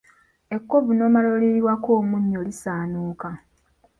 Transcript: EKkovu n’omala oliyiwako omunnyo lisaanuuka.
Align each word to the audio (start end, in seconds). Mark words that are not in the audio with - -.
EKkovu 0.55 0.91
n’omala 0.93 1.27
oliyiwako 1.35 1.89
omunnyo 1.99 2.39
lisaanuuka. 2.47 3.29